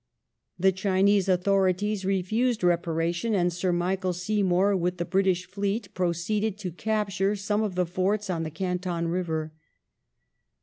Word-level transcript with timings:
The 0.57 0.71
Chinese 0.71 1.29
authorities 1.29 2.05
refused 2.05 2.63
reparation 2.63 3.35
and 3.35 3.53
Sir 3.53 3.71
Michael 3.71 4.13
Seymour, 4.13 4.75
with 4.75 4.97
the 4.97 5.05
British 5.05 5.45
fleet, 5.45 5.93
proceeded 5.93 6.57
to 6.57 6.71
capture 6.71 7.35
some 7.35 7.61
of 7.61 7.75
the 7.75 7.85
forts 7.85 8.27
on 8.27 8.41
the 8.41 8.49
Canton 8.49 9.09
river. 9.09 9.53